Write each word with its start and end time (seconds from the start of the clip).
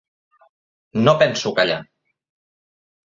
No 1.03 1.13
penso 1.25 1.53
callar! 1.59 1.81